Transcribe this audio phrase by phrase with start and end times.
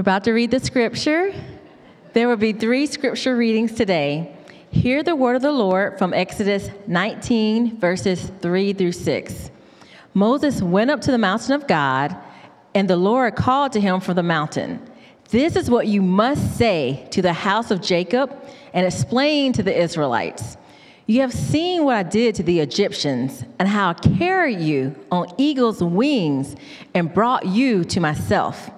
[0.00, 1.30] We're about to read the scripture.
[2.14, 4.34] There will be three scripture readings today.
[4.70, 9.50] Hear the word of the Lord from Exodus 19, verses 3 through 6.
[10.14, 12.16] Moses went up to the mountain of God,
[12.74, 14.80] and the Lord called to him from the mountain.
[15.28, 18.34] This is what you must say to the house of Jacob
[18.72, 20.56] and explain to the Israelites.
[21.04, 25.26] You have seen what I did to the Egyptians and how I carried you on
[25.36, 26.56] eagle's wings
[26.94, 28.70] and brought you to myself.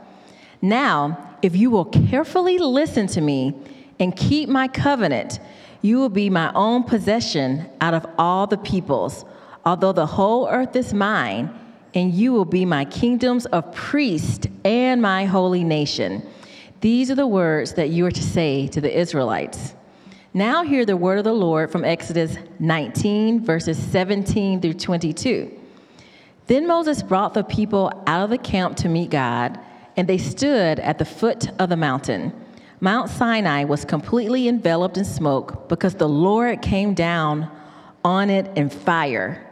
[0.63, 3.55] Now, if you will carefully listen to me
[3.99, 5.41] and keep my covenant,
[5.83, 9.25] you will be my own possession out of all the peoples,
[9.65, 11.53] although the whole earth is mine,
[11.95, 16.25] and you will be my kingdoms of priests and my holy nation.
[16.81, 19.75] These are the words that you are to say to the Israelites.
[20.33, 25.61] Now, hear the word of the Lord from Exodus 19, verses 17 through 22.
[26.47, 29.59] Then Moses brought the people out of the camp to meet God,
[30.03, 32.33] and they stood at the foot of the mountain.
[32.81, 37.49] Mount Sinai was completely enveloped in smoke because the Lord came down
[38.05, 39.49] on it in fire.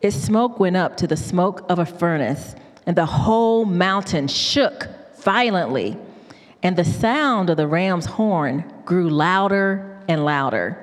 [0.00, 2.54] Its smoke went up to the smoke of a furnace,
[2.86, 4.86] and the whole mountain shook
[5.16, 5.96] violently.
[6.62, 10.78] And the sound of the ram's horn grew louder and louder.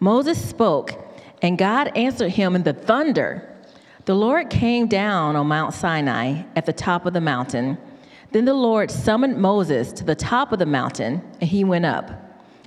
[0.00, 0.92] Moses spoke,
[1.40, 3.50] and God answered him in the thunder.
[4.04, 7.78] The Lord came down on Mount Sinai at the top of the mountain.
[8.34, 12.10] Then the Lord summoned Moses to the top of the mountain, and he went up.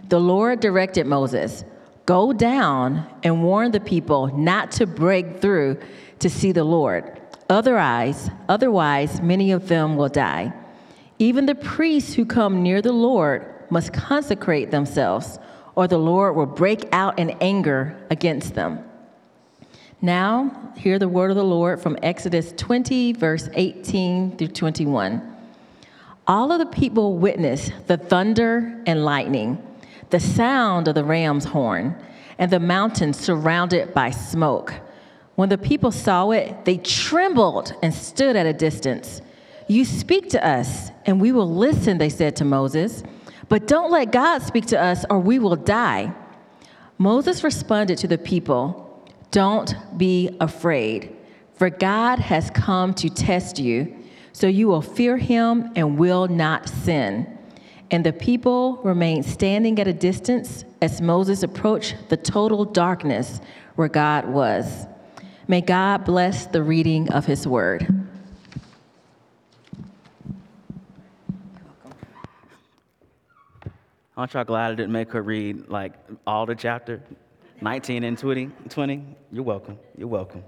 [0.07, 1.65] The Lord directed Moses,
[2.05, 5.77] Go down and warn the people not to break through
[6.19, 7.19] to see the Lord.
[7.49, 10.53] Otherwise, otherwise many of them will die.
[11.19, 15.37] Even the priests who come near the Lord must consecrate themselves
[15.75, 18.79] or the Lord will break out in anger against them.
[20.01, 25.33] Now, hear the word of the Lord from Exodus 20, verse 18 through 21.
[26.27, 29.63] All of the people witnessed the thunder and lightning,
[30.09, 31.95] the sound of the ram's horn,
[32.37, 34.73] and the mountain surrounded by smoke.
[35.35, 39.21] When the people saw it, they trembled and stood at a distance.
[39.67, 43.03] You speak to us, and we will listen, they said to Moses.
[43.47, 46.13] But don't let God speak to us, or we will die.
[46.97, 48.83] Moses responded to the people
[49.31, 51.15] Don't be afraid,
[51.53, 53.96] for God has come to test you,
[54.37, 57.25] so you will fear him and will not sin.
[57.89, 63.41] And the people remained standing at a distance as Moses approached the total darkness
[63.77, 64.85] where God was.
[65.47, 67.87] May God bless the reading of his word.
[74.15, 75.93] Aren't y'all glad I didn't make her read like
[76.27, 77.01] all the chapter?
[77.61, 78.51] 19 and 20?
[78.69, 79.03] 20?
[79.31, 79.79] You're welcome.
[79.97, 80.43] You're welcome.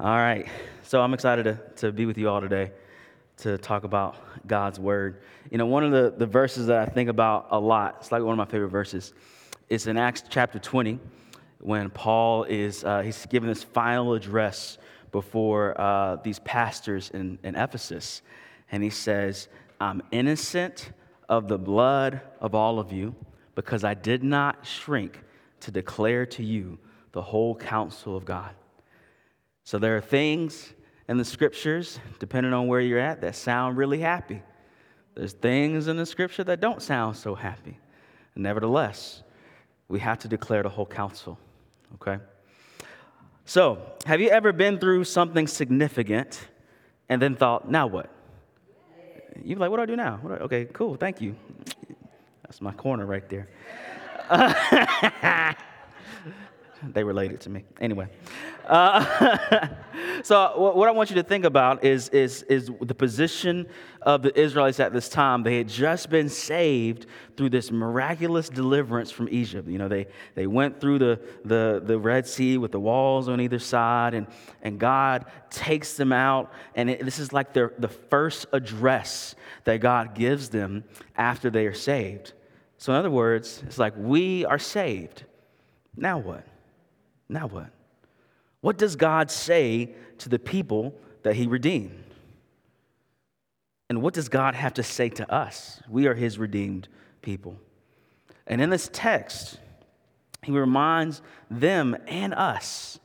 [0.00, 0.48] All right.
[0.88, 2.72] So I'm excited to, to be with you all today
[3.36, 4.16] to talk about
[4.46, 5.20] God's word.
[5.50, 8.22] You know, one of the, the verses that I think about a lot, it's like
[8.22, 9.12] one of my favorite verses,
[9.68, 10.98] is in Acts chapter 20
[11.58, 14.78] when Paul is, uh, he's giving this final address
[15.12, 18.22] before uh, these pastors in, in Ephesus.
[18.72, 20.92] And he says, I'm innocent
[21.28, 23.14] of the blood of all of you,
[23.54, 25.22] because I did not shrink
[25.60, 26.78] to declare to you
[27.12, 28.54] the whole counsel of God.
[29.64, 30.72] So there are things
[31.08, 34.42] in the scriptures, depending on where you're at, that sound really happy.
[35.14, 37.78] There's things in the scripture that don't sound so happy.
[38.36, 39.22] Nevertheless,
[39.88, 41.38] we have to declare the whole counsel,
[41.94, 42.22] okay?
[43.46, 46.46] So, have you ever been through something significant
[47.08, 48.10] and then thought, now what?
[49.42, 50.20] You're like, what do I do now?
[50.24, 51.34] I, okay, cool, thank you.
[52.42, 53.48] That's my corner right there.
[56.82, 57.64] they related to me.
[57.80, 58.08] Anyway.
[58.68, 59.68] Uh,
[60.22, 63.66] so, what I want you to think about is, is, is the position
[64.02, 65.42] of the Israelites at this time.
[65.42, 67.06] They had just been saved
[67.36, 69.68] through this miraculous deliverance from Egypt.
[69.68, 73.40] You know, they, they went through the, the, the Red Sea with the walls on
[73.40, 74.26] either side, and,
[74.62, 76.52] and God takes them out.
[76.74, 80.84] And it, this is like their, the first address that God gives them
[81.16, 82.34] after they are saved.
[82.76, 85.24] So, in other words, it's like we are saved.
[85.96, 86.46] Now what?
[87.28, 87.70] Now what?
[88.60, 92.04] What does God say to the people that He redeemed?
[93.88, 95.80] And what does God have to say to us?
[95.88, 96.88] We are His redeemed
[97.22, 97.56] people.
[98.46, 99.58] And in this text,
[100.42, 102.98] He reminds them and us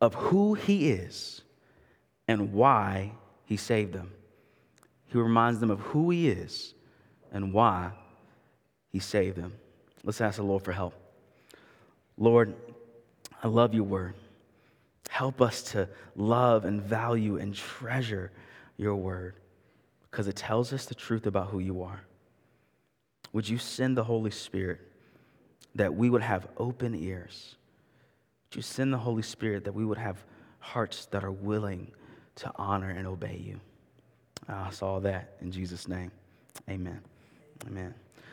[0.00, 1.42] of who He is
[2.28, 3.12] and why
[3.44, 4.12] He saved them.
[5.06, 6.74] He reminds them of who He is
[7.32, 7.92] and why
[8.90, 9.52] He saved them.
[10.04, 10.94] Let's ask the Lord for help.
[12.16, 12.54] Lord,
[13.42, 14.14] I love your word.
[15.20, 15.86] Help us to
[16.16, 18.32] love and value and treasure
[18.78, 19.34] your word
[20.10, 22.00] because it tells us the truth about who you are.
[23.34, 24.80] Would you send the Holy Spirit
[25.74, 27.56] that we would have open ears?
[28.48, 30.24] Would you send the Holy Spirit that we would have
[30.58, 31.90] hearts that are willing
[32.36, 33.60] to honor and obey you?
[34.48, 36.12] I saw that in Jesus' name.
[36.66, 37.02] Amen.
[37.66, 37.92] Amen.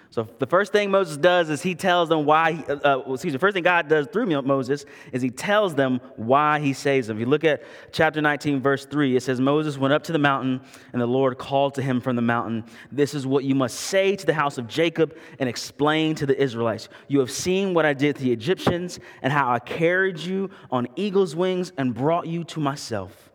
[0.10, 2.64] So the first thing Moses does is he tells them why.
[2.68, 3.32] Uh, uh excuse me.
[3.32, 7.18] The first thing God does through Moses is he tells them why he saves them.
[7.18, 10.20] If you look at chapter 19, verse 3, it says Moses went up to the
[10.20, 10.62] mountain,
[10.94, 12.66] and the Lord called to him from the mountain.
[12.92, 16.42] This is what you must say to the house of Jacob and explain to the
[16.42, 16.90] Israelites.
[17.08, 20.88] You have seen what I did to the Egyptians and how I carried you on
[20.96, 23.27] eagle's wings and brought you to myself.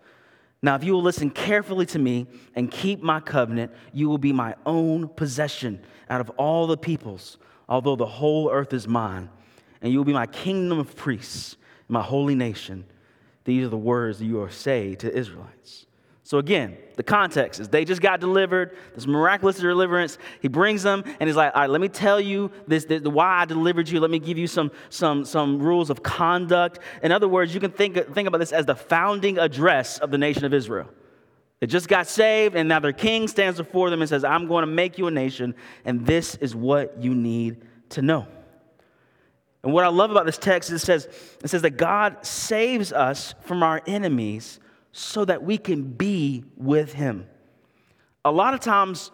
[0.63, 4.33] Now, if you will listen carefully to me and keep my covenant, you will be
[4.33, 7.39] my own possession out of all the peoples,
[7.69, 9.29] although the whole earth is mine.
[9.81, 11.57] And you will be my kingdom of priests,
[11.89, 12.85] my holy nation.
[13.45, 15.87] These are the words that you are say to Israelites.
[16.33, 20.17] So again, the context is they just got delivered, this miraculous deliverance.
[20.41, 23.41] He brings them and he's like, all right, let me tell you this, this, why
[23.41, 24.01] I delivered you.
[24.01, 26.79] Let me give you some, some, some rules of conduct.
[27.03, 30.17] In other words, you can think, think about this as the founding address of the
[30.17, 30.89] nation of Israel.
[31.61, 34.63] They just got saved, and now their king stands before them and says, I'm going
[34.63, 35.55] to make you a nation,
[35.85, 38.27] and this is what you need to know.
[39.63, 41.09] And what I love about this text is it says,
[41.45, 44.61] it says that God saves us from our enemies
[44.93, 47.27] so that we can be with Him.
[48.25, 49.11] A lot of times,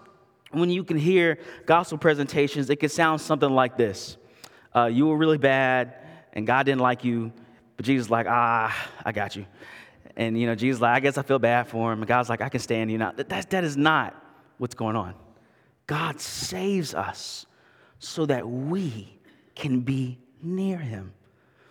[0.50, 4.16] when you can hear gospel presentations, it can sound something like this
[4.74, 5.94] uh, You were really bad,
[6.32, 7.32] and God didn't like you,
[7.76, 9.46] but Jesus like, ah, I got you.
[10.16, 12.00] And, you know, Jesus like, I guess I feel bad for him.
[12.00, 13.12] And God's like, I can stand you now.
[13.12, 14.20] That, that is not
[14.58, 15.14] what's going on.
[15.86, 17.46] God saves us
[18.00, 19.16] so that we
[19.54, 21.12] can be near him.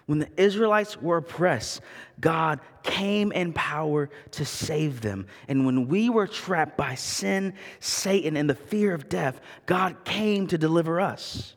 [0.07, 1.81] When the Israelites were oppressed,
[2.19, 5.27] God came in power to save them.
[5.49, 10.47] And when we were trapped by sin, Satan, and the fear of death, God came
[10.47, 11.55] to deliver us.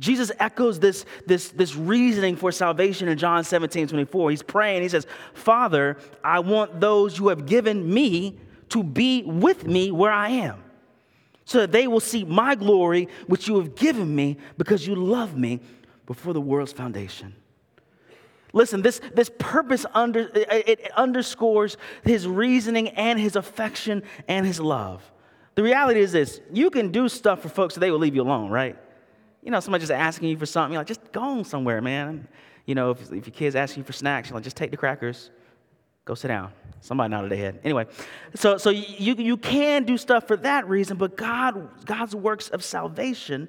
[0.00, 4.30] Jesus echoes this, this, this reasoning for salvation in John 17, 24.
[4.30, 8.40] He's praying, he says, Father, I want those you have given me
[8.70, 10.64] to be with me where I am,
[11.44, 15.36] so that they will see my glory, which you have given me because you love
[15.36, 15.60] me
[16.06, 17.36] before the world's foundation.
[18.54, 25.02] Listen, this, this purpose under, it underscores his reasoning and his affection and his love.
[25.56, 28.22] The reality is this you can do stuff for folks so they will leave you
[28.22, 28.78] alone, right?
[29.42, 32.28] You know, somebody just asking you for something, you're like, just go on somewhere, man.
[32.64, 34.76] You know, if, if your kid's asking you for snacks, you're like, just take the
[34.76, 35.30] crackers,
[36.04, 36.52] go sit down.
[36.80, 37.60] Somebody nodded their head.
[37.64, 37.86] Anyway,
[38.34, 42.62] so, so you, you can do stuff for that reason, but God, God's works of
[42.62, 43.48] salvation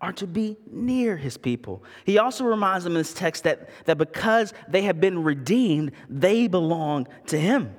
[0.00, 1.82] are to be near his people.
[2.04, 6.46] He also reminds them in this text that, that because they have been redeemed, they
[6.46, 7.74] belong to him.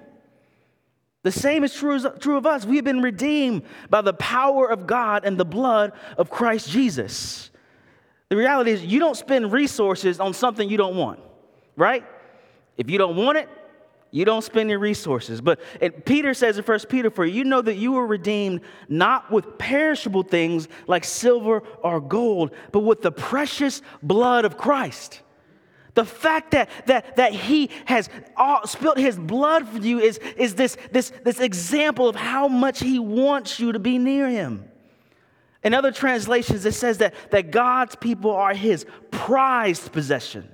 [1.24, 2.66] The same is true, true of us.
[2.66, 7.52] We have been redeemed by the power of God and the blood of Christ Jesus.
[8.30, 11.20] The reality is, you don't spend resources on something you don't want,
[11.76, 12.06] right?
[12.78, 13.50] If you don't want it,
[14.12, 15.40] you don't spend your resources.
[15.40, 15.60] But
[16.06, 20.24] Peter says in 1 Peter, for you know that you were redeemed not with perishable
[20.24, 25.22] things like silver or gold, but with the precious blood of Christ.
[25.94, 30.56] The fact that, that, that he has all, spilt his blood for you is, is
[30.56, 34.66] this, this, this example of how much he wants you to be near him.
[35.64, 40.50] In other translations, it says that, that God's people are his prized possession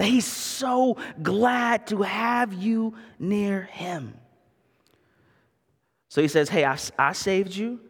[0.00, 4.14] that he's so glad to have you near him.
[6.08, 7.80] So he says, Hey, I, I saved you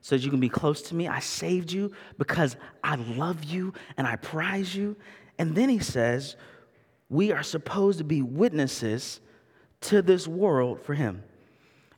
[0.00, 1.06] so that you can be close to me.
[1.06, 4.96] I saved you because I love you and I prize you.
[5.38, 6.34] And then he says,
[7.08, 9.20] We are supposed to be witnesses
[9.82, 11.22] to this world for him.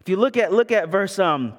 [0.03, 1.55] If you look at look at verse um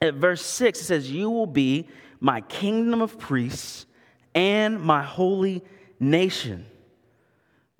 [0.00, 1.90] at verse 6 it says you will be
[2.20, 3.84] my kingdom of priests
[4.34, 5.62] and my holy
[6.00, 6.64] nation.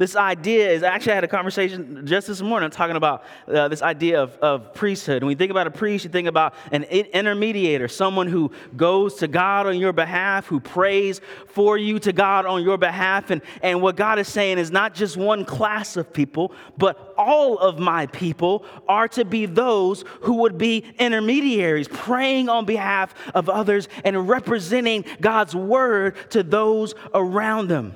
[0.01, 3.83] This idea is actually, I had a conversation just this morning talking about uh, this
[3.83, 5.23] idea of, of priesthood.
[5.23, 9.29] When we think about a priest, you think about an intermediator, someone who goes to
[9.29, 13.29] God on your behalf, who prays for you to God on your behalf.
[13.29, 17.59] And, and what God is saying is not just one class of people, but all
[17.59, 23.51] of my people are to be those who would be intermediaries, praying on behalf of
[23.51, 27.95] others and representing God's word to those around them.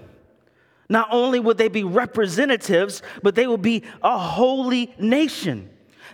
[0.88, 5.71] Not only would they be representatives, but they would be a holy nation.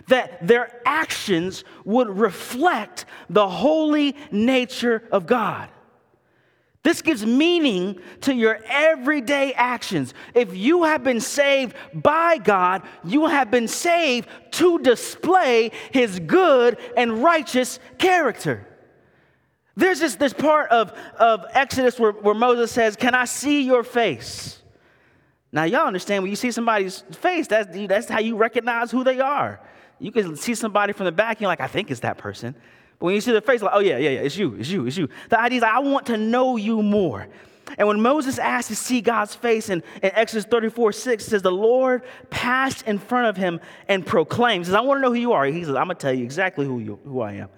[0.07, 5.69] That their actions would reflect the holy nature of God.
[6.83, 10.15] This gives meaning to your everyday actions.
[10.33, 16.79] If you have been saved by God, you have been saved to display his good
[16.97, 18.67] and righteous character.
[19.75, 23.83] There's this, this part of, of Exodus where, where Moses says, Can I see your
[23.83, 24.60] face?
[25.51, 29.19] Now, y'all understand when you see somebody's face, that's, that's how you recognize who they
[29.19, 29.59] are.
[29.99, 32.55] You can see somebody from the back, and you're like, I think it's that person.
[32.97, 34.87] But when you see the face, like, oh, yeah, yeah, yeah, it's you, it's you,
[34.87, 35.09] it's you.
[35.29, 37.27] The idea is, like, I want to know you more.
[37.77, 41.51] And when Moses asked to see God's face in, in Exodus 34 6, says, The
[41.51, 45.33] Lord passed in front of him and proclaimed, says, I want to know who you
[45.33, 45.45] are.
[45.45, 47.49] He says, I'm going to tell you exactly who, you, who I am.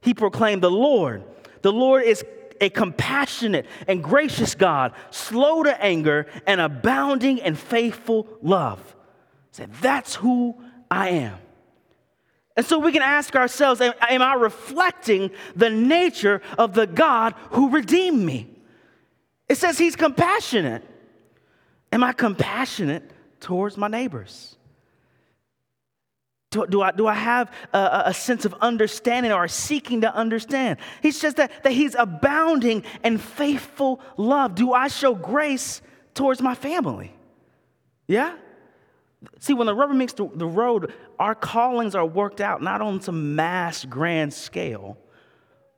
[0.00, 1.24] He proclaimed, The Lord.
[1.62, 2.24] The Lord is
[2.60, 8.96] a compassionate and gracious God, slow to anger and abounding in faithful love.
[9.52, 10.56] Said, That's who
[10.90, 11.38] I am.
[12.58, 17.34] And so we can ask ourselves am, am I reflecting the nature of the God
[17.50, 18.48] who redeemed me?
[19.48, 20.84] It says he's compassionate.
[21.92, 24.57] Am I compassionate towards my neighbors?
[26.50, 30.78] Do, do, I, do I have a, a, sense of understanding or seeking to understand?
[31.02, 34.54] He says that, that he's abounding in faithful love.
[34.54, 35.82] Do I show grace
[36.14, 37.12] towards my family?
[38.06, 38.34] Yeah?
[39.40, 43.02] See, when the rubber meets the, the road, our callings are worked out not on
[43.02, 44.96] some mass grand scale,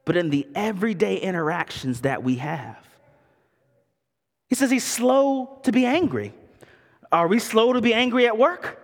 [0.04, 2.78] but in the everyday interactions that we have.
[4.48, 6.32] He says he's slow to be angry.
[7.10, 8.79] Are we slow to be angry at work?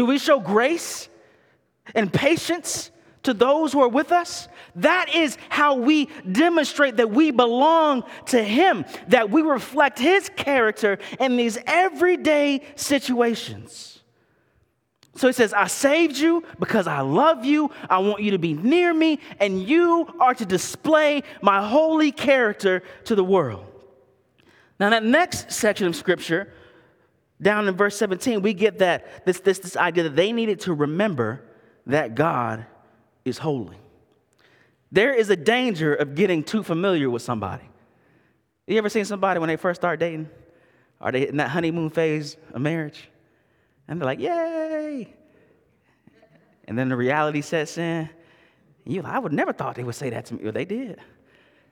[0.00, 1.10] Do we show grace
[1.94, 2.90] and patience
[3.24, 4.48] to those who are with us?
[4.76, 10.96] That is how we demonstrate that we belong to Him, that we reflect His character
[11.18, 14.02] in these everyday situations.
[15.16, 17.70] So he says, I saved you because I love you.
[17.90, 22.82] I want you to be near me, and you are to display my holy character
[23.04, 23.66] to the world.
[24.78, 26.50] Now, that next section of scripture
[27.40, 30.74] down in verse 17, we get that this, this, this idea that they needed to
[30.74, 31.42] remember
[31.86, 32.66] that God
[33.24, 33.78] is holy.
[34.92, 37.64] There is a danger of getting too familiar with somebody.
[38.66, 40.28] You ever seen somebody when they first start dating?
[41.00, 43.08] Are they in that honeymoon phase of marriage?
[43.88, 45.14] And they're like, yay!
[46.68, 48.08] And then the reality sets in.
[48.84, 50.44] You, I would never thought they would say that to me.
[50.44, 51.00] Well, they did.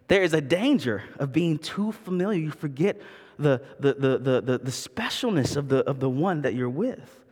[0.08, 2.40] There is a danger of being too familiar.
[2.40, 3.00] You forget
[3.38, 7.25] the, the, the, the, the, specialness of the, of the one that you're with.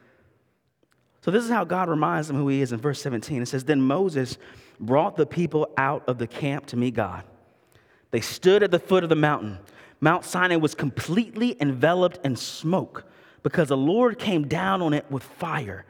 [1.23, 3.43] So, this is how God reminds them who He is in verse 17.
[3.43, 4.39] It says, Then Moses
[4.79, 7.25] brought the people out of the camp to meet God.
[8.13, 9.59] They stood at the foot of the mountain.
[10.01, 13.05] Mount Sinai was completely enveloped in smoke
[13.43, 15.85] because the Lord came down on it with fire.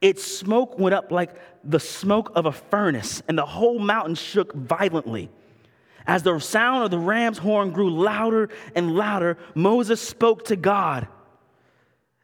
[0.00, 4.52] Its smoke went up like the smoke of a furnace, and the whole mountain shook
[4.54, 5.30] violently.
[6.06, 11.08] As the sound of the ram's horn grew louder and louder, Moses spoke to God,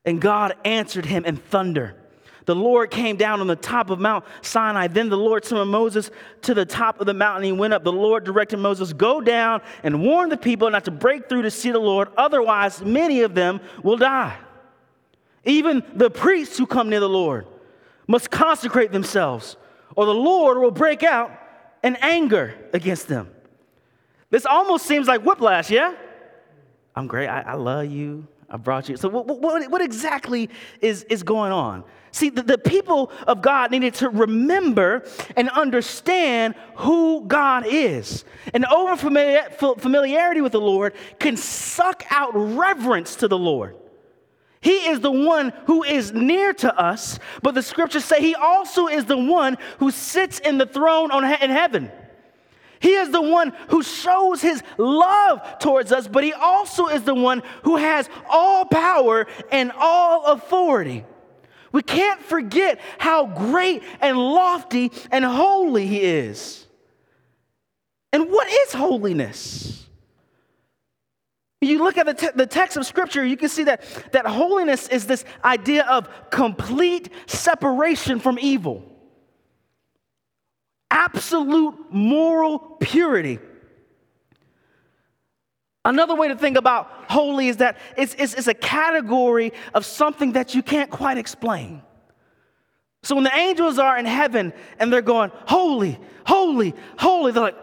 [0.05, 1.97] and God answered him in thunder.
[2.45, 4.89] The Lord came down on the top of Mount Sinai.
[4.89, 6.11] Then the Lord summoned Moses
[6.43, 7.45] to the top of the mountain.
[7.45, 7.85] He went up.
[7.85, 11.51] The Lord directed Moses, Go down and warn the people not to break through to
[11.51, 14.37] see the Lord, otherwise, many of them will die.
[15.45, 17.47] Even the priests who come near the Lord
[18.07, 19.57] must consecrate themselves,
[19.97, 21.31] or the Lord will break out
[21.83, 23.29] in anger against them.
[24.33, 25.95] This almost seems like whiplash, yeah?
[26.97, 27.29] I'm great.
[27.29, 28.27] I, I love you.
[28.49, 28.97] I brought you.
[28.97, 30.49] So, what, what, what exactly
[30.81, 31.85] is, is going on?
[32.13, 35.05] See, the, the, people of God needed to remember
[35.37, 38.25] and understand who God is.
[38.55, 43.77] And over familiarity with the Lord can suck out reverence to the Lord.
[44.63, 48.87] He is the one who is near to us, but the scriptures say he also
[48.87, 51.91] is the one who sits in the throne on, in heaven.
[52.83, 57.15] He is the one who shows his love towards us, but he also is the
[57.15, 61.05] one who has all power and all authority.
[61.71, 66.67] We can't forget how great and lofty and holy he is.
[68.13, 69.87] And what is holiness?
[71.61, 74.89] You look at the, te- the text of Scripture, you can see that, that holiness
[74.89, 78.92] is this idea of complete separation from evil
[80.93, 83.39] absolute moral purity.
[85.85, 90.33] Another way to think about holy is that it's, it's, it's, a category of something
[90.33, 91.83] that you can't quite explain.
[93.05, 97.57] So when the angels are in heaven and they're going, holy, holy, holy, they're like,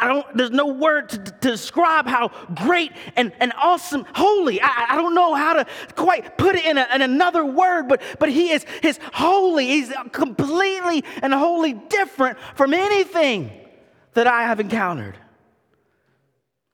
[0.00, 4.58] I don't, there's no word to, to describe how great and, and awesome, holy.
[4.62, 8.00] I, I don't know how to quite put it in, a, in another word, but,
[8.18, 9.66] but he is his holy.
[9.66, 13.50] He's completely and wholly different from anything
[14.14, 15.18] that I have encountered.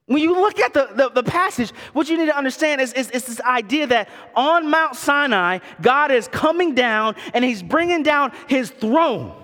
[0.06, 3.10] When you look at the, the, the, passage, what you need to understand is, is,
[3.10, 8.32] is, this idea that on Mount Sinai, God is coming down and he's bringing down
[8.46, 9.34] his throne.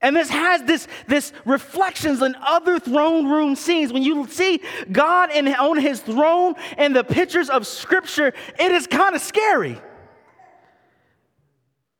[0.00, 3.92] And this has this, this reflections in other throne room scenes.
[3.92, 8.86] When you see God in, on his throne and the pictures of scripture, it is
[8.86, 9.78] kind of scary.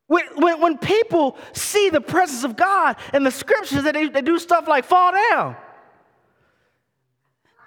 [0.07, 4.39] When, when, when, people see the presence of God and the scriptures, they, they do
[4.39, 5.57] stuff like fall down.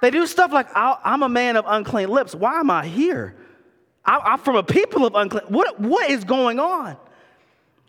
[0.02, 2.36] They do stuff like, I'm a man of unclean lips.
[2.36, 3.36] Why am I here?
[4.06, 5.46] I, am from a people of unclean.
[5.48, 6.98] What, what is going on?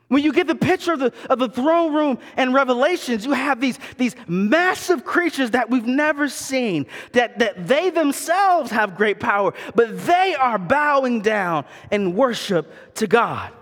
[0.08, 3.60] When you get the picture of the, of the throne room and Revelations, you have
[3.60, 9.52] these, these massive creatures that we've never seen, that, that they themselves have great power,
[9.74, 13.52] but they are bowing down in worship to God.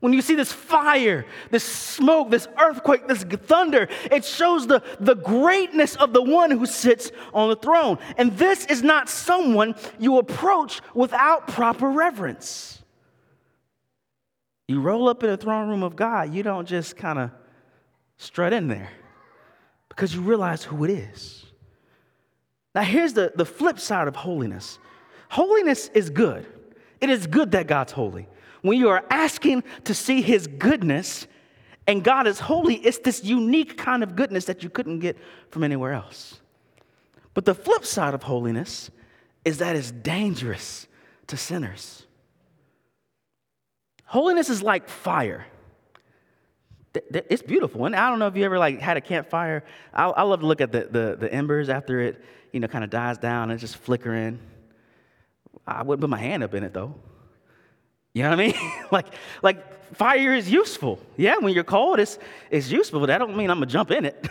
[0.00, 5.16] When you see this fire, this smoke, this earthquake, this thunder, it shows the, the
[5.16, 7.98] greatness of the one who sits on the throne.
[8.16, 12.80] And this is not someone you approach without proper reverence.
[14.68, 17.30] You roll up in the throne room of God, you don't just kind of
[18.18, 18.90] strut in there
[19.88, 21.44] because you realize who it is.
[22.74, 24.78] Now, here's the, the flip side of holiness
[25.30, 26.46] holiness is good,
[27.00, 28.28] it is good that God's holy
[28.68, 31.26] when you are asking to see his goodness
[31.86, 35.16] and God is holy, it's this unique kind of goodness that you couldn't get
[35.50, 36.40] from anywhere else.
[37.32, 38.90] But the flip side of holiness
[39.44, 40.86] is that it's dangerous
[41.28, 42.04] to sinners.
[44.04, 45.46] Holiness is like fire.
[46.94, 47.86] It's beautiful.
[47.86, 49.64] And I don't know if you ever like had a campfire.
[49.94, 52.22] I, I love to look at the, the, the embers after it,
[52.52, 54.38] you know, kind of dies down and just flickering.
[55.66, 56.94] I wouldn't put my hand up in it though.
[58.18, 58.72] You know what I mean?
[58.90, 59.06] like,
[59.42, 60.98] like fire is useful.
[61.16, 62.18] Yeah, when you're cold, it's,
[62.50, 64.26] it's useful, but that don't mean I'm gonna jump in it.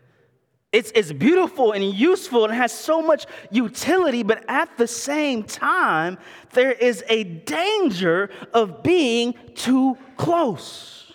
[0.72, 6.18] it's, it's beautiful and useful and has so much utility, but at the same time,
[6.52, 11.14] there is a danger of being too close.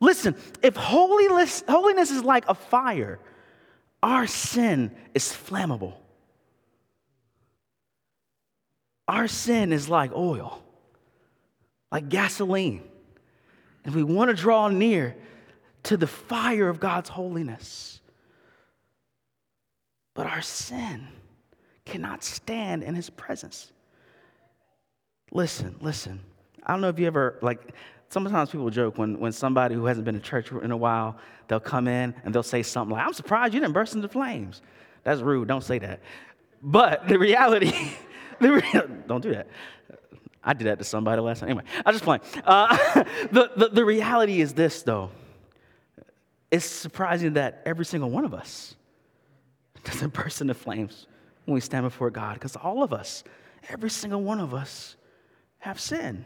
[0.00, 3.18] Listen, if holiness, holiness is like a fire,
[4.02, 5.92] our sin is flammable.
[9.06, 10.62] Our sin is like oil
[11.90, 12.82] like gasoline.
[13.84, 15.16] And we want to draw near
[15.84, 18.00] to the fire of God's holiness.
[20.14, 21.08] But our sin
[21.84, 23.72] cannot stand in his presence.
[25.32, 26.20] Listen, listen.
[26.64, 27.74] I don't know if you ever, like,
[28.10, 31.16] sometimes people joke when, when somebody who hasn't been to church in a while,
[31.48, 34.60] they'll come in and they'll say something like, I'm surprised you didn't burst into flames.
[35.04, 35.48] That's rude.
[35.48, 36.00] Don't say that.
[36.62, 37.72] But the reality,
[38.40, 39.48] the real, don't do that.
[40.42, 41.50] I did that to somebody last night.
[41.50, 42.22] Anyway, I'm just playing.
[42.44, 42.76] Uh,
[43.30, 45.10] the, the, the reality is this, though.
[46.50, 48.74] It's surprising that every single one of us
[49.84, 51.06] doesn't burst into flames
[51.44, 53.22] when we stand before God, because all of us,
[53.68, 54.96] every single one of us,
[55.58, 56.24] have sin.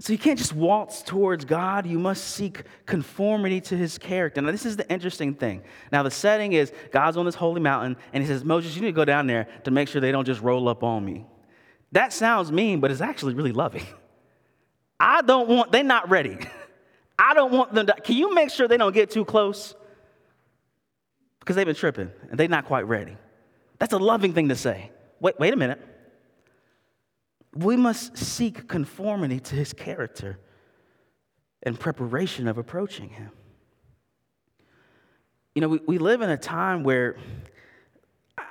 [0.00, 1.86] So you can't just waltz towards God.
[1.86, 4.40] You must seek conformity to his character.
[4.40, 5.62] Now, this is the interesting thing.
[5.92, 8.88] Now, the setting is God's on this holy mountain, and he says, Moses, you need
[8.88, 11.26] to go down there to make sure they don't just roll up on me.
[11.92, 13.84] That sounds mean, but it's actually really loving.
[14.98, 16.38] I don't want, they're not ready.
[17.18, 19.74] I don't want them to, can you make sure they don't get too close?
[21.40, 23.18] Because they've been tripping and they're not quite ready.
[23.78, 24.92] That's a loving thing to say.
[25.20, 25.89] Wait, wait a minute
[27.54, 30.38] we must seek conformity to his character
[31.62, 33.30] in preparation of approaching him.
[35.54, 37.16] You know, we, we live in a time where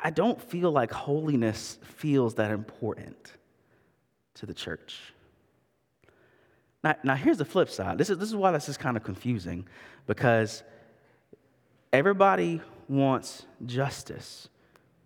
[0.04, 3.34] I don't feel like holiness feels that important
[4.36, 5.00] to the church.
[6.84, 7.98] Now, now here's the flip side.
[7.98, 9.68] This is, this is why this is kind of confusing
[10.08, 10.64] because
[11.92, 14.50] everybody wants justice,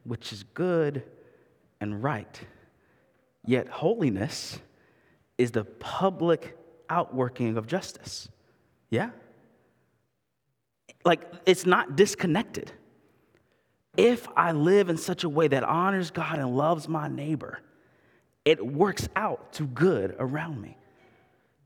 [0.04, 1.04] which is good
[1.80, 2.40] and right.
[3.46, 4.60] Yet holiness
[5.38, 6.58] is the public
[6.90, 8.30] outworking of justice.
[8.90, 9.10] Yeah?
[11.04, 12.72] Like it's not disconnected.
[13.98, 17.60] If I live in such a way that honors God and loves my neighbor,
[18.46, 20.78] it works out to good around me.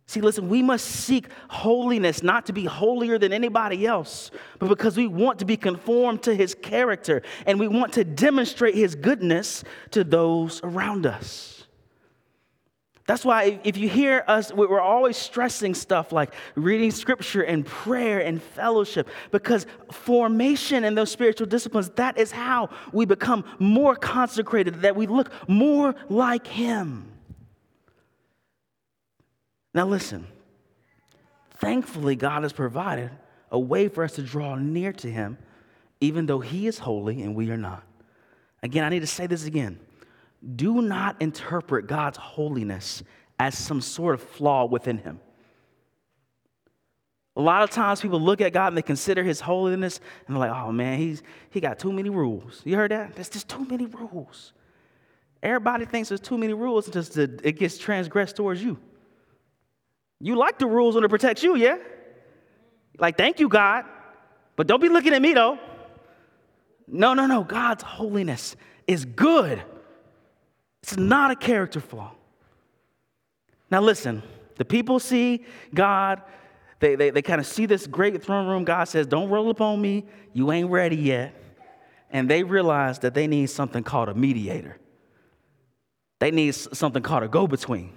[0.08, 4.96] See, listen, we must seek holiness not to be holier than anybody else, but because
[4.96, 9.66] we want to be conformed to his character and we want to demonstrate his goodness
[9.92, 11.57] to those around us.
[13.08, 18.20] That's why if you hear us, we're always stressing stuff like reading scripture and prayer
[18.20, 24.82] and fellowship, because formation in those spiritual disciplines, that is how we become more consecrated,
[24.82, 27.12] that we look more like Him.
[29.74, 30.28] Now, listen,
[31.56, 33.10] thankfully, God has provided
[33.50, 35.40] a way for us to draw near to Him
[36.00, 37.84] even though he is holy and we are not.
[38.62, 39.80] Again, I need to say this again.
[40.56, 43.04] Do not interpret God's holiness
[43.40, 45.20] as some sort of flaw within him.
[47.36, 50.40] A lot of times people look at God and they consider his holiness and they're
[50.48, 51.22] like, oh man, he's,
[51.52, 52.62] he got too many rules.
[52.66, 53.14] You heard that?
[53.14, 54.54] There's just too many rules.
[55.44, 57.04] Everybody thinks there's too many rules until
[57.44, 58.80] it gets transgressed towards you.
[60.20, 61.78] You like the rules when it protects you, yeah?
[62.98, 63.86] Like, thank you, God.
[64.56, 65.60] But don't be looking at me though.
[66.88, 67.44] No, no, no.
[67.44, 68.56] God's holiness
[68.88, 69.62] is good.
[70.88, 72.14] It's not a character flaw.
[73.70, 74.24] Now, listen,
[74.56, 76.22] the people see God,
[76.80, 78.64] they, they, they kind of see this great throne room.
[78.64, 80.06] God says, Don't roll up on me.
[80.32, 81.36] You ain't ready yet.
[82.10, 84.78] And they realize that they need something called a mediator,
[86.20, 87.92] they need something called a go between.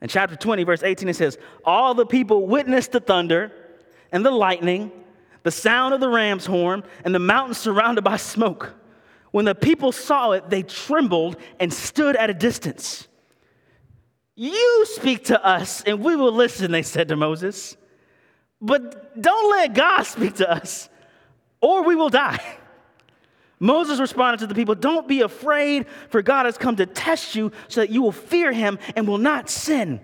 [0.00, 3.52] In chapter 20, verse 18, it says, All the people witnessed the thunder
[4.10, 4.90] and the lightning,
[5.42, 8.74] the sound of the ram's horn, and the mountains surrounded by smoke.
[9.36, 13.06] When the people saw it, they trembled and stood at a distance.
[14.34, 17.76] You speak to us, and we will listen, they said to Moses.
[18.62, 20.88] But don't let God speak to us,
[21.60, 22.40] or we will die.
[23.60, 27.52] Moses responded to the people, Don't be afraid, for God has come to test you
[27.68, 30.00] so that you will fear him and will not sin.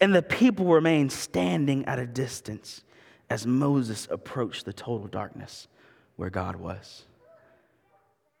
[0.00, 2.82] And the people remained standing at a distance
[3.30, 5.68] as Moses approached the total darkness
[6.16, 7.04] where God was.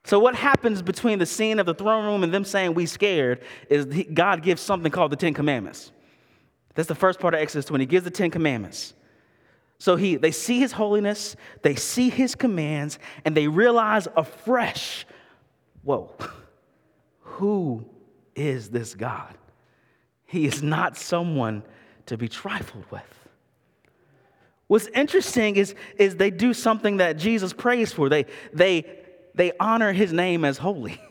[0.04, 3.42] So, what happens between the scene of the throne room and them saying we scared
[3.68, 5.92] is God gives something called the Ten Commandments.
[6.74, 7.82] That's the first part of Exodus 20.
[7.82, 8.94] He gives the Ten Commandments.
[9.78, 15.06] So he, they see his holiness, they see his commands, and they realize afresh
[15.82, 16.14] whoa,
[17.20, 17.86] who
[18.34, 19.34] is this God?
[20.26, 21.62] He is not someone
[22.06, 23.02] to be trifled with.
[24.66, 28.08] What's interesting is, is they do something that Jesus prays for.
[28.08, 28.99] They, they
[29.34, 31.00] they honor his name as holy.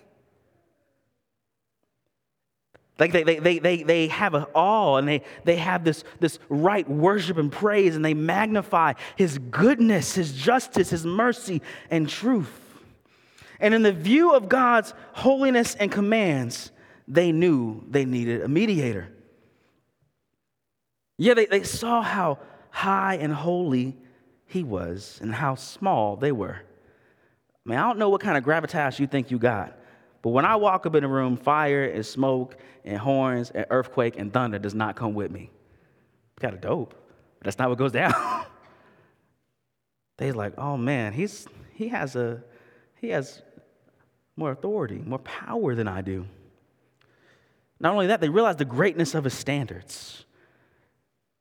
[2.99, 6.37] Like they, they, they, they, they have an awe and they, they have this, this
[6.49, 12.51] right worship and praise and they magnify his goodness, his justice, his mercy, and truth.
[13.61, 16.71] And in the view of God's holiness and commands,
[17.07, 19.09] they knew they needed a mediator.
[21.17, 23.97] Yeah, they, they saw how high and holy
[24.45, 26.61] he was and how small they were.
[27.65, 29.77] I mean, I don't know what kind of gravitas you think you got,
[30.21, 34.17] but when I walk up in a room, fire and smoke and horns and earthquake
[34.17, 35.51] and thunder does not come with me.
[36.39, 36.95] Kind of dope,
[37.39, 38.13] but that's not what goes down.
[40.17, 42.43] They're like, oh man, he's he has a
[42.99, 43.41] he has
[44.35, 46.25] more authority, more power than I do.
[47.79, 50.25] Not only that, they realized the greatness of his standards.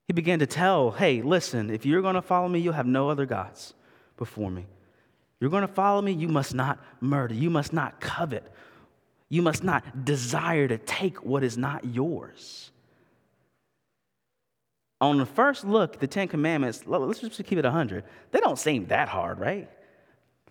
[0.07, 3.11] He began to tell, hey, listen, if you're going to follow me, you'll have no
[3.11, 3.75] other gods
[4.17, 4.67] before me.
[5.41, 7.35] You're going to follow me, you must not murder.
[7.35, 8.53] You must not covet.
[9.29, 12.71] You must not desire to take what is not yours.
[15.01, 18.05] On the first look, the Ten Commandments, let's just keep it 100.
[18.33, 19.71] They don't seem that hard, right?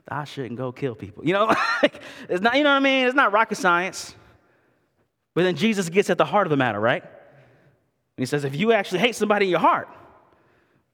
[0.08, 1.26] I shouldn't go kill people.
[1.26, 1.54] You know,
[2.30, 3.08] it's not, you know what I mean?
[3.08, 4.16] It's not rocket science.
[5.34, 7.04] But then Jesus gets at the heart of the matter, right?
[7.04, 7.12] And
[8.18, 9.90] he says, if you actually hate somebody in your heart,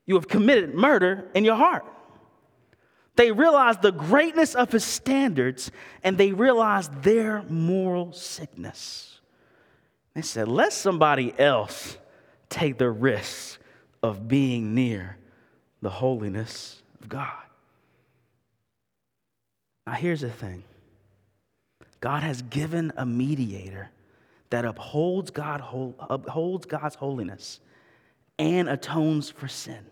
[0.06, 1.86] you have committed murder in your heart.
[3.16, 5.72] They realized the greatness of his standards
[6.04, 9.20] and they realized their moral sickness.
[10.16, 11.98] They said, let somebody else
[12.50, 13.60] take the risk
[14.02, 15.18] of being near
[15.82, 17.32] the holiness of God.
[19.86, 20.64] Now, here's the thing
[22.00, 23.90] God has given a mediator
[24.50, 25.62] that upholds, God,
[26.10, 27.60] upholds God's holiness
[28.38, 29.86] and atones for sin.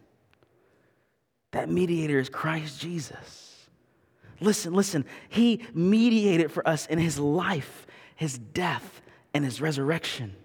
[1.51, 3.67] That mediator is Christ Jesus.
[4.39, 5.05] Listen, listen.
[5.29, 7.85] He mediated for us in his life,
[8.15, 9.01] his death,
[9.33, 10.35] and his resurrection.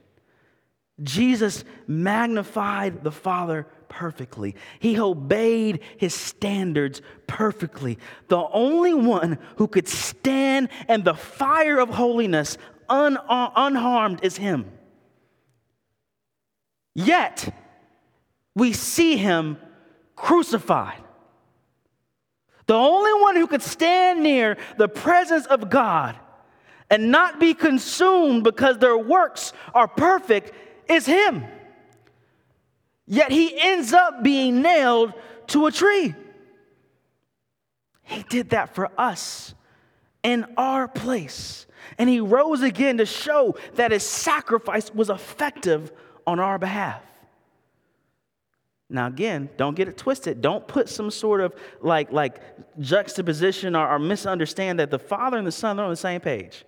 [1.03, 4.57] Jesus magnified the Father perfectly.
[4.81, 7.99] He obeyed his standards perfectly.
[8.29, 14.37] The only one who could stand in the fire of holiness un- uh, unharmed is
[14.37, 14.71] him.
[16.95, 17.55] Yet,
[18.55, 19.59] we see him
[20.17, 21.03] crucified.
[22.67, 26.17] The only one who could stand near the presence of God
[26.91, 30.53] and not be consumed because their works are perfect
[30.89, 31.45] is Him.
[33.07, 35.13] Yet He ends up being nailed
[35.49, 36.15] to a tree.
[38.03, 39.55] He did that for us
[40.23, 41.67] in our place.
[41.99, 45.93] And He rose again to show that His sacrifice was effective
[46.27, 47.03] on our behalf.
[48.89, 50.41] Now again, don't get it twisted.
[50.41, 52.41] Don't put some sort of like like
[52.79, 56.65] juxtaposition or, or misunderstand that the Father and the Son are on the same page.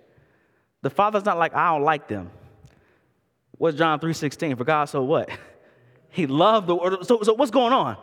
[0.81, 2.31] The Father's not like I don't like them.
[3.57, 4.57] What's John 3:16?
[4.57, 5.29] For God so what?
[6.11, 7.05] He loved the world.
[7.05, 7.95] So, so what's going on?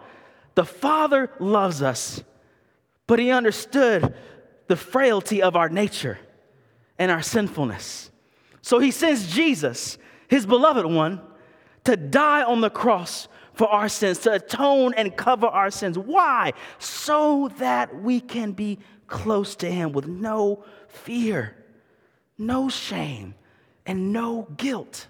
[0.55, 2.23] The Father loves us,
[3.09, 4.15] but he understood
[4.69, 6.19] the frailty of our nature
[6.99, 8.13] and our sinfulness.
[8.63, 9.99] So he sends Jesus,
[10.29, 11.21] his beloved one,
[11.83, 13.27] to die on the cross
[13.57, 15.99] for our sins, to atone and cover our sins.
[15.99, 16.53] Why?
[16.79, 21.57] So that we can be close to him with no fear,
[22.37, 23.35] no shame,
[23.87, 25.07] and no guilt.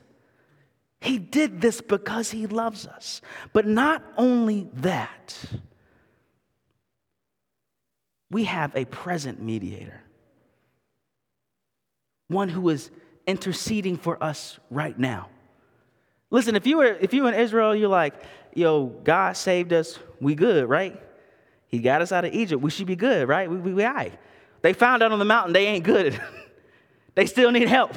[1.01, 3.21] He did this because he loves us.
[3.53, 5.37] But not only that,
[8.31, 10.03] we have a present mediator,
[12.29, 12.91] one who is
[13.27, 15.31] interceding for us right now.
[16.31, 18.15] Listen, if you were if you were in Israel, you're like,
[18.55, 21.01] yo, God saved us, we good, right?
[21.69, 22.63] He got us out of Egypt.
[22.63, 23.51] We should be good, right?
[23.51, 24.13] We, we, we right.
[24.63, 26.21] They found out on the mountain they ain't good.
[27.15, 27.97] they still need help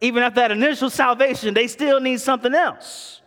[0.00, 3.20] even after that initial salvation, they still need something else.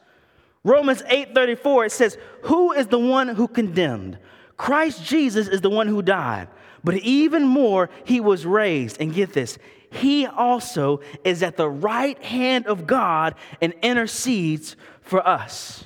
[0.64, 4.18] Romans 8:34 it says, "Who is the one who condemned?
[4.58, 6.48] Christ Jesus is the one who died,
[6.84, 9.58] but even more he was raised." And get this,
[9.94, 15.84] he also is at the right hand of God and intercedes for us.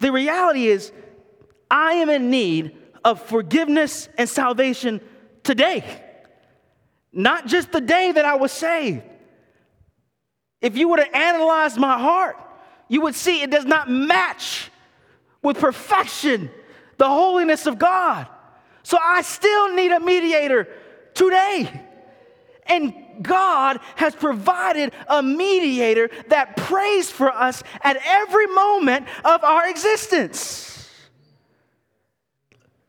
[0.00, 0.92] The reality is
[1.70, 5.00] I am in need of forgiveness and salvation
[5.42, 6.02] today.
[7.12, 9.02] Not just the day that I was saved.
[10.60, 12.36] If you were to analyze my heart,
[12.88, 14.70] you would see it does not match
[15.42, 16.50] with perfection
[16.96, 18.26] the holiness of God.
[18.82, 20.68] So I still need a mediator
[21.14, 21.87] today.
[22.68, 29.68] And God has provided a mediator that prays for us at every moment of our
[29.68, 30.86] existence.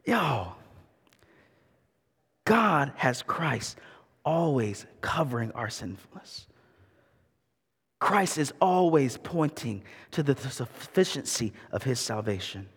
[0.06, 0.54] Yo,
[2.46, 3.78] God has Christ
[4.26, 6.48] always covering our sinfulness.
[8.00, 12.68] Christ is always pointing to the sufficiency of his salvation.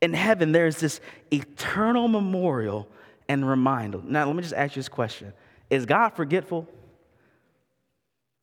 [0.00, 1.00] In heaven, there's this
[1.32, 2.88] eternal memorial
[3.28, 4.00] and reminder.
[4.04, 5.32] Now, let me just ask you this question
[5.70, 6.66] Is God forgetful?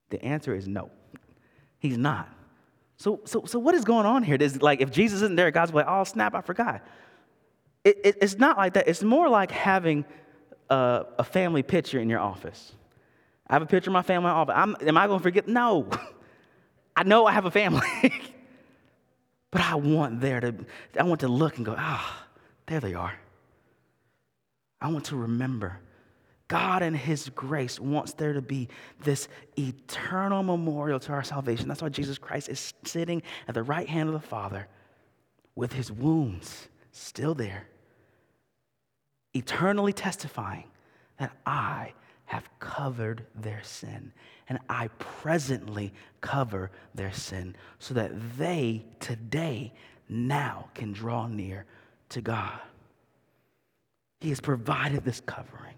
[0.10, 0.92] The answer is no.
[1.80, 2.30] He's not.
[2.98, 4.38] So, so, so what is going on here?
[4.38, 6.82] There's like, if Jesus isn't there, God's like, oh, snap, I forgot.
[7.84, 8.88] It, it, it's not like that.
[8.88, 10.06] It's more like having
[10.70, 12.74] a, a family picture in your office.
[13.48, 15.48] I have a picture of my family in I'm, am I going to forget?
[15.48, 15.90] No.
[16.96, 17.86] I know I have a family.
[19.52, 20.56] but I want there to,
[20.98, 22.26] I want to look and go, ah,
[22.68, 23.14] there they are.
[24.82, 25.80] I want to remember.
[26.48, 28.70] God in His grace wants there to be
[29.04, 29.28] this
[29.58, 31.68] eternal memorial to our salvation.
[31.68, 34.68] That's why Jesus Christ is sitting at the right hand of the Father
[35.56, 37.68] with His wounds still there,
[39.34, 40.66] eternally testifying
[41.18, 41.94] that I
[42.26, 44.12] have covered their sin.
[44.48, 49.74] And I presently cover their sin so that they today,
[50.08, 51.66] now, can draw near
[52.10, 52.60] to God.
[54.22, 55.74] He has provided this covering.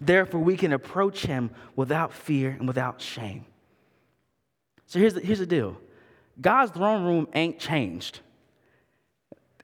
[0.00, 3.46] Therefore, we can approach Him without fear and without shame.
[4.86, 5.76] So here's the, here's the deal
[6.40, 8.20] God's throne room ain't changed,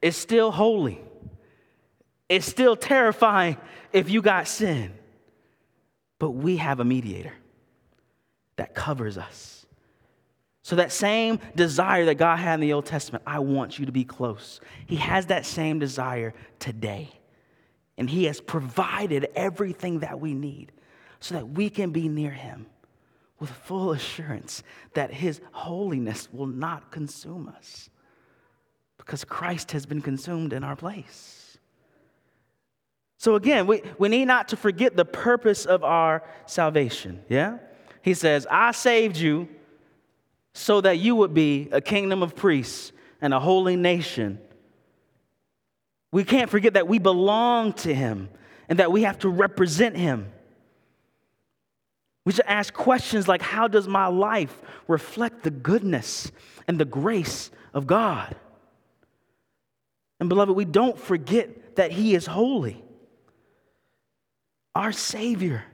[0.01, 1.01] it's still holy,
[2.29, 3.57] it's still terrifying
[3.91, 4.93] if you got sin.
[6.19, 7.33] But we have a mediator
[8.55, 9.65] that covers us.
[10.61, 13.91] So, that same desire that God had in the Old Testament, I want you to
[13.91, 14.61] be close.
[14.85, 17.09] He has that same desire today.
[17.97, 20.71] And He has provided everything that we need
[21.19, 22.65] so that we can be near Him
[23.39, 27.89] with full assurance that His holiness will not consume us
[28.97, 31.57] because Christ has been consumed in our place.
[33.17, 37.23] So again, we, we need not to forget the purpose of our salvation.
[37.29, 37.57] Yeah?
[38.01, 39.47] He says, I saved you
[40.53, 44.39] so that you would be a kingdom of priests and a holy nation.
[46.13, 48.29] We can't forget that we belong to him
[48.69, 50.31] and that we have to represent him.
[52.23, 56.31] We should ask questions like How does my life reflect the goodness
[56.67, 58.35] and the grace of God?
[60.19, 62.81] And beloved, we don't forget that he is holy.
[64.75, 65.65] Our Savior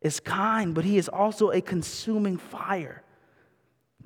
[0.00, 3.02] is kind, but He is also a consuming fire.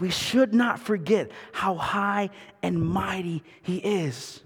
[0.00, 2.30] We should not forget how high
[2.62, 4.42] and mighty He is.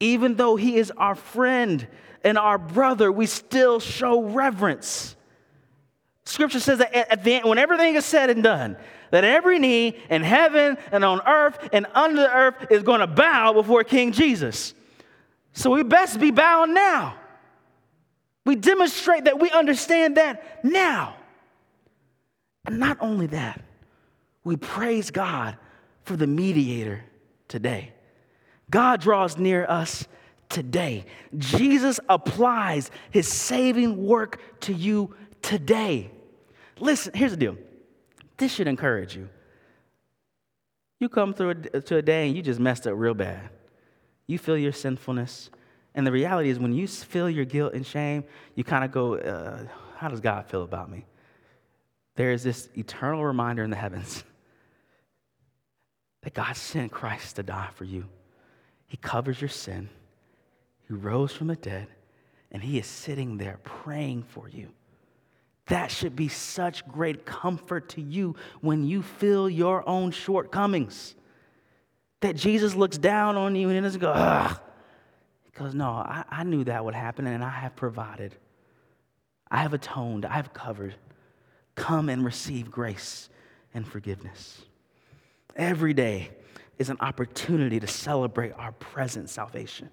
[0.00, 1.86] Even though He is our friend
[2.24, 5.16] and our brother, we still show reverence.
[6.24, 8.76] Scripture says that at the end, when everything is said and done,
[9.10, 13.06] that every knee in heaven and on earth and under the earth is going to
[13.06, 14.74] bow before King Jesus.
[15.54, 17.16] So we best be bowing now.
[18.44, 21.16] We demonstrate that we understand that now.
[22.66, 23.60] And not only that,
[24.44, 25.56] we praise God
[26.04, 27.04] for the mediator
[27.48, 27.92] today.
[28.70, 30.06] God draws near us
[30.48, 31.04] today.
[31.36, 36.10] Jesus applies his saving work to you today.
[36.80, 37.56] Listen, here's the deal.
[38.36, 39.28] This should encourage you.
[41.00, 43.50] You come through a, to a day and you just messed up real bad.
[44.26, 45.50] You feel your sinfulness.
[45.94, 49.16] And the reality is, when you feel your guilt and shame, you kind of go,
[49.16, 49.64] uh,
[49.96, 51.06] How does God feel about me?
[52.16, 54.22] There is this eternal reminder in the heavens
[56.22, 58.06] that God sent Christ to die for you.
[58.88, 59.88] He covers your sin,
[60.88, 61.86] He rose from the dead,
[62.50, 64.70] and He is sitting there praying for you.
[65.66, 71.14] That should be such great comfort to you when you feel your own shortcomings.
[72.20, 74.58] That Jesus looks down on you and he doesn't go, ugh.
[75.44, 78.34] He goes, No, I, I knew that would happen and I have provided.
[79.50, 80.94] I have atoned, I have covered.
[81.74, 83.28] Come and receive grace
[83.72, 84.62] and forgiveness.
[85.54, 86.30] Every day
[86.78, 89.90] is an opportunity to celebrate our present salvation.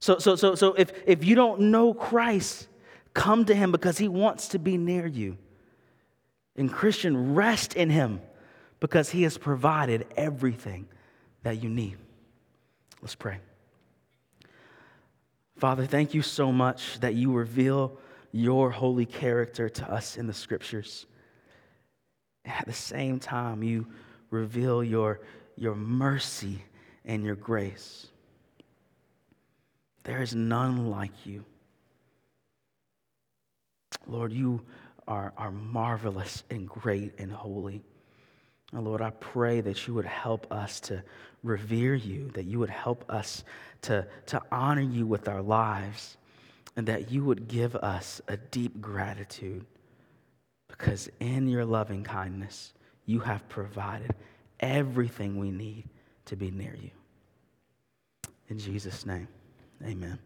[0.00, 2.68] So, so, so, so if, if you don't know Christ,
[3.18, 5.38] Come to him because he wants to be near you.
[6.54, 8.20] And Christian, rest in him
[8.78, 10.86] because he has provided everything
[11.42, 11.96] that you need.
[13.02, 13.38] Let's pray.
[15.56, 17.98] Father, thank you so much that you reveal
[18.30, 21.06] your holy character to us in the scriptures.
[22.44, 23.88] And At the same time, you
[24.30, 25.20] reveal your,
[25.58, 26.62] your mercy
[27.04, 28.06] and your grace.
[30.04, 31.44] There is none like you.
[34.06, 34.62] Lord, you
[35.06, 37.82] are, are marvelous and great and holy.
[38.72, 41.02] And Lord, I pray that you would help us to
[41.42, 43.44] revere you, that you would help us
[43.82, 46.16] to, to honor you with our lives,
[46.76, 49.64] and that you would give us a deep gratitude
[50.68, 52.72] because in your loving kindness,
[53.06, 54.14] you have provided
[54.60, 55.84] everything we need
[56.26, 56.90] to be near you.
[58.48, 59.28] In Jesus' name,
[59.84, 60.18] amen.